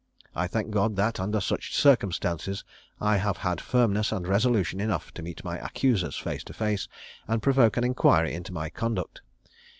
[0.35, 2.63] I thank God that, under such circumstances,
[2.99, 6.87] I have had firmness and resolution enough to meet my accusers face to face,
[7.27, 9.21] and provoke an inquiry into my conduct.